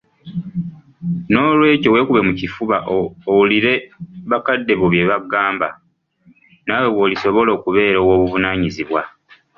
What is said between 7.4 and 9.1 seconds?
okubeera ow'obuvunaanyizibwa